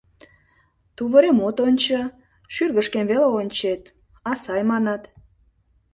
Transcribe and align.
Тувырем 0.95 1.37
от 1.47 1.57
ончо, 1.67 1.99
шӱргышкем 2.53 3.05
веле 3.11 3.27
ончет, 3.39 3.81
а 4.29 4.31
сай 4.43 4.61
манат! 4.69 5.01